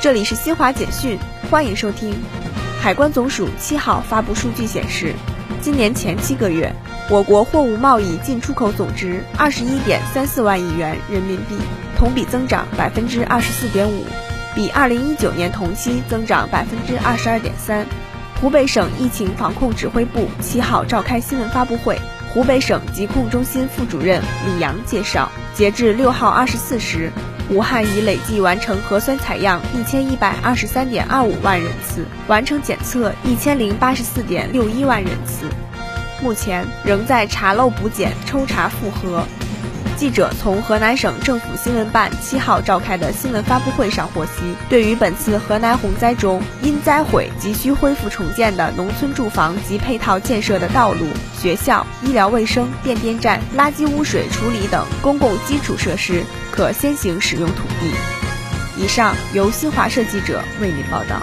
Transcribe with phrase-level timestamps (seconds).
[0.00, 1.18] 这里是新华简讯，
[1.50, 2.14] 欢迎收听。
[2.80, 5.12] 海关总署七号发布数据显示，
[5.60, 6.72] 今年前七个月，
[7.10, 11.56] 我国货物贸易进出口总值二十一点三四万亿元人民币，
[11.96, 14.04] 同比增长百分之二十四点五，
[14.54, 17.84] 比二零一九年同期增长百分之二十二点三。
[18.40, 21.98] 湖北省疫情防控指挥部七号召开新闻发布会，
[22.32, 27.10] 湖北省疾控中心副主任李阳介绍，截至六号二十四时。
[27.50, 35.46] 武汉已累计完成核酸采样一千一百二十三点二五万人次，完成检测一千零八十四点六一万人次，
[36.22, 39.24] 目前仍在查漏补检、抽查复核。
[39.98, 44.32] 记者从河南省政府新闻办七号召开的新闻发布会上获悉，
[44.68, 51.08] 对于本次河南洪灾中因灾毁急需恢复重建的农村住房及配套建设的道路、
[51.40, 57.90] 学校、医疗卫生、变电站、垃圾污水处理等公共基础设施，可先行使用土地。
[58.80, 61.20] 以上由新华社记者为您报道。